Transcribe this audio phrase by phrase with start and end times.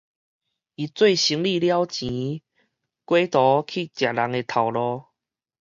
[0.03, 0.11] 伊做生理了
[1.85, 2.41] 錢，
[3.05, 5.03] 改途去食人的頭路